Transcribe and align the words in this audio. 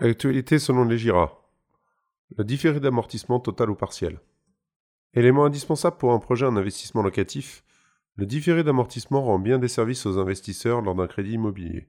Actualité 0.00 0.58
selon 0.58 0.84
les 0.84 0.96
GIRA. 0.96 1.38
Le 2.38 2.44
différé 2.44 2.80
d'amortissement 2.80 3.40
total 3.40 3.68
ou 3.68 3.74
partiel. 3.74 4.20
Élément 5.12 5.44
indispensable 5.44 5.98
pour 5.98 6.12
un 6.12 6.18
projet 6.18 6.46
en 6.46 6.56
investissement 6.56 7.02
locatif, 7.02 7.62
le 8.16 8.24
différé 8.24 8.64
d'amortissement 8.64 9.22
rend 9.22 9.38
bien 9.38 9.58
des 9.58 9.68
services 9.68 10.06
aux 10.06 10.18
investisseurs 10.18 10.80
lors 10.80 10.94
d'un 10.94 11.06
crédit 11.06 11.34
immobilier. 11.34 11.88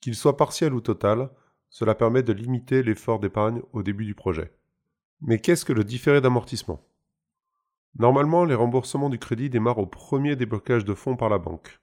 Qu'il 0.00 0.16
soit 0.16 0.36
partiel 0.36 0.74
ou 0.74 0.80
total, 0.80 1.30
cela 1.70 1.94
permet 1.94 2.24
de 2.24 2.32
limiter 2.32 2.82
l'effort 2.82 3.20
d'épargne 3.20 3.62
au 3.72 3.84
début 3.84 4.04
du 4.04 4.16
projet. 4.16 4.52
Mais 5.20 5.38
qu'est-ce 5.38 5.64
que 5.64 5.72
le 5.72 5.84
différé 5.84 6.20
d'amortissement? 6.20 6.84
Normalement, 7.96 8.44
les 8.44 8.56
remboursements 8.56 9.08
du 9.08 9.20
crédit 9.20 9.50
démarrent 9.50 9.78
au 9.78 9.86
premier 9.86 10.34
déblocage 10.34 10.84
de 10.84 10.94
fonds 10.94 11.16
par 11.16 11.28
la 11.28 11.38
banque. 11.38 11.80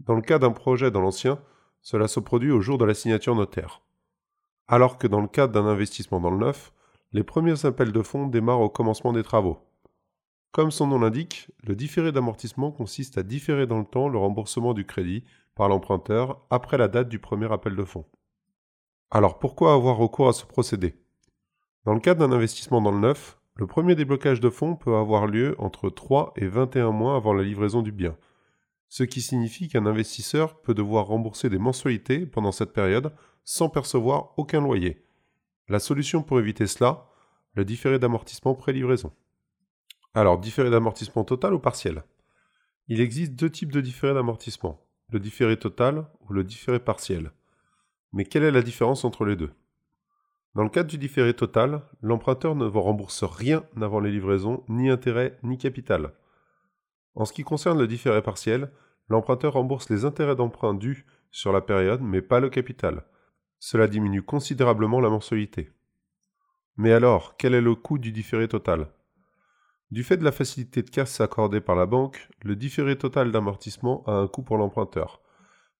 Dans 0.00 0.14
le 0.14 0.22
cas 0.22 0.38
d'un 0.38 0.52
projet 0.52 0.90
dans 0.90 1.02
l'ancien, 1.02 1.38
cela 1.82 2.08
se 2.08 2.18
produit 2.18 2.50
au 2.50 2.62
jour 2.62 2.78
de 2.78 2.86
la 2.86 2.94
signature 2.94 3.34
notaire. 3.34 3.85
Alors 4.68 4.98
que 4.98 5.06
dans 5.06 5.20
le 5.20 5.28
cadre 5.28 5.52
d'un 5.52 5.66
investissement 5.66 6.20
dans 6.20 6.30
le 6.30 6.38
neuf, 6.38 6.72
les 7.12 7.22
premiers 7.22 7.64
appels 7.64 7.92
de 7.92 8.02
fonds 8.02 8.26
démarrent 8.26 8.60
au 8.60 8.68
commencement 8.68 9.12
des 9.12 9.22
travaux. 9.22 9.58
Comme 10.50 10.70
son 10.70 10.88
nom 10.88 10.98
l'indique, 10.98 11.50
le 11.62 11.76
différé 11.76 12.10
d'amortissement 12.10 12.72
consiste 12.72 13.18
à 13.18 13.22
différer 13.22 13.66
dans 13.66 13.78
le 13.78 13.84
temps 13.84 14.08
le 14.08 14.18
remboursement 14.18 14.74
du 14.74 14.84
crédit 14.84 15.22
par 15.54 15.68
l'emprunteur 15.68 16.44
après 16.50 16.78
la 16.78 16.88
date 16.88 17.08
du 17.08 17.18
premier 17.18 17.52
appel 17.52 17.76
de 17.76 17.84
fonds. 17.84 18.06
Alors 19.10 19.38
pourquoi 19.38 19.72
avoir 19.72 19.96
recours 19.98 20.28
à 20.28 20.32
ce 20.32 20.44
procédé? 20.44 20.96
Dans 21.84 21.94
le 21.94 22.00
cadre 22.00 22.26
d'un 22.26 22.34
investissement 22.34 22.80
dans 22.80 22.90
le 22.90 22.98
neuf, 22.98 23.38
le 23.54 23.68
premier 23.68 23.94
déblocage 23.94 24.40
de 24.40 24.50
fonds 24.50 24.74
peut 24.74 24.96
avoir 24.96 25.28
lieu 25.28 25.54
entre 25.58 25.90
3 25.90 26.32
et 26.36 26.46
21 26.48 26.90
mois 26.90 27.14
avant 27.14 27.32
la 27.32 27.44
livraison 27.44 27.82
du 27.82 27.92
bien, 27.92 28.16
ce 28.88 29.04
qui 29.04 29.20
signifie 29.20 29.68
qu'un 29.68 29.86
investisseur 29.86 30.60
peut 30.60 30.74
devoir 30.74 31.06
rembourser 31.06 31.48
des 31.50 31.58
mensualités 31.58 32.26
pendant 32.26 32.52
cette 32.52 32.72
période 32.72 33.12
sans 33.46 33.68
percevoir 33.68 34.34
aucun 34.36 34.60
loyer. 34.60 35.02
La 35.68 35.78
solution 35.78 36.22
pour 36.22 36.40
éviter 36.40 36.66
cela, 36.66 37.06
le 37.54 37.64
différé 37.64 38.00
d'amortissement 38.00 38.56
pré-livraison. 38.56 39.12
Alors, 40.14 40.38
différé 40.38 40.68
d'amortissement 40.68 41.22
total 41.22 41.54
ou 41.54 41.60
partiel? 41.60 42.02
Il 42.88 43.00
existe 43.00 43.34
deux 43.34 43.48
types 43.48 43.70
de 43.70 43.80
différé 43.80 44.14
d'amortissement, 44.14 44.84
le 45.10 45.20
différé 45.20 45.56
total 45.56 46.06
ou 46.20 46.32
le 46.32 46.42
différé 46.42 46.80
partiel. 46.80 47.30
Mais 48.12 48.24
quelle 48.24 48.42
est 48.42 48.50
la 48.50 48.62
différence 48.62 49.04
entre 49.04 49.24
les 49.24 49.36
deux? 49.36 49.52
Dans 50.56 50.64
le 50.64 50.68
cadre 50.68 50.90
du 50.90 50.98
différé 50.98 51.32
total, 51.32 51.82
l'emprunteur 52.02 52.56
ne 52.56 52.66
rembourse 52.66 53.22
rien 53.22 53.64
avant 53.80 54.00
les 54.00 54.10
livraisons, 54.10 54.64
ni 54.68 54.90
intérêt 54.90 55.38
ni 55.44 55.56
capital. 55.56 56.14
En 57.14 57.24
ce 57.24 57.32
qui 57.32 57.44
concerne 57.44 57.78
le 57.78 57.86
différé 57.86 58.22
partiel, 58.22 58.72
l'emprunteur 59.08 59.52
rembourse 59.52 59.88
les 59.88 60.04
intérêts 60.04 60.34
d'emprunt 60.34 60.74
dus 60.74 61.06
sur 61.30 61.52
la 61.52 61.60
période, 61.60 62.00
mais 62.02 62.22
pas 62.22 62.40
le 62.40 62.50
capital. 62.50 63.04
Cela 63.68 63.88
diminue 63.88 64.22
considérablement 64.22 65.00
la 65.00 65.10
mensualité. 65.10 65.70
Mais 66.76 66.92
alors, 66.92 67.36
quel 67.36 67.52
est 67.52 67.60
le 67.60 67.74
coût 67.74 67.98
du 67.98 68.12
différé 68.12 68.46
total? 68.46 68.86
Du 69.90 70.04
fait 70.04 70.16
de 70.16 70.22
la 70.22 70.30
facilité 70.30 70.82
de 70.84 70.90
casse 70.90 71.20
accordée 71.20 71.60
par 71.60 71.74
la 71.74 71.84
banque, 71.84 72.28
le 72.44 72.54
différé 72.54 72.96
total 72.96 73.32
d'amortissement 73.32 74.04
a 74.06 74.12
un 74.12 74.28
coût 74.28 74.44
pour 74.44 74.56
l'emprunteur. 74.56 75.20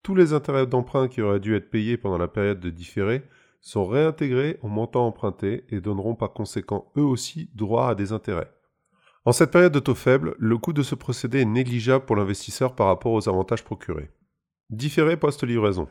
Tous 0.03 0.17
les 0.17 0.33
intérêts 0.33 0.67
d'emprunt 0.67 1.07
qui 1.07 1.23
auraient 1.23 1.39
dû 1.39 1.55
être 1.55 1.71
payés 1.71 1.97
pendant 1.97 2.19
la 2.19 2.27
période 2.27 2.59
de 2.59 2.71
différé 2.71 3.23
sont 3.61 3.87
réintégrés 3.87 4.59
au 4.63 4.67
montant 4.67 5.07
emprunté 5.07 5.65
et 5.69 5.81
donneront 5.81 6.17
par 6.17 6.33
conséquent 6.33 6.91
eux 6.97 7.05
aussi 7.05 7.53
droit 7.55 7.91
à 7.91 7.95
des 7.95 8.11
intérêts. 8.11 8.51
En 9.25 9.31
cette 9.31 9.53
période 9.53 9.73
de 9.73 9.79
taux 9.79 9.95
faible, 9.95 10.35
le 10.41 10.59
coût 10.59 10.73
de 10.73 10.83
ce 10.83 10.97
procédé 10.97 11.43
est 11.43 11.45
négligeable 11.45 12.05
pour 12.05 12.17
l'investisseur 12.17 12.75
par 12.75 12.89
rapport 12.89 13.13
aux 13.13 13.29
avantages 13.29 13.63
procurés. 13.63 14.11
Différé 14.71 15.17
post-livraison. 15.17 15.87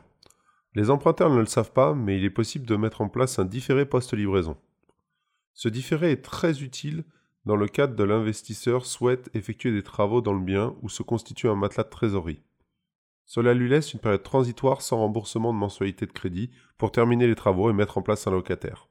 Les 0.76 0.90
emprunteurs 0.90 1.30
ne 1.30 1.40
le 1.40 1.46
savent 1.46 1.72
pas, 1.72 1.94
mais 1.94 2.18
il 2.18 2.24
est 2.24 2.30
possible 2.30 2.66
de 2.66 2.76
mettre 2.76 3.00
en 3.00 3.08
place 3.08 3.38
un 3.38 3.46
différé 3.46 3.86
post-livraison. 3.86 4.58
Ce 5.54 5.70
différé 5.70 6.12
est 6.12 6.22
très 6.22 6.62
utile 6.62 7.04
dans 7.46 7.56
le 7.56 7.66
cadre 7.66 7.96
de 7.96 8.04
l'investisseur 8.04 8.84
souhaite 8.84 9.30
effectuer 9.32 9.72
des 9.72 9.82
travaux 9.82 10.20
dans 10.20 10.34
le 10.34 10.44
bien 10.44 10.76
ou 10.82 10.90
se 10.90 11.02
constitue 11.02 11.48
un 11.48 11.54
matelas 11.54 11.84
de 11.84 11.88
trésorerie. 11.88 12.42
Cela 13.24 13.54
lui 13.54 13.70
laisse 13.70 13.94
une 13.94 14.00
période 14.00 14.22
transitoire 14.22 14.82
sans 14.82 14.98
remboursement 14.98 15.54
de 15.54 15.58
mensualité 15.58 16.04
de 16.04 16.12
crédit 16.12 16.50
pour 16.76 16.92
terminer 16.92 17.26
les 17.26 17.34
travaux 17.34 17.70
et 17.70 17.72
mettre 17.72 17.96
en 17.96 18.02
place 18.02 18.26
un 18.26 18.32
locataire. 18.32 18.90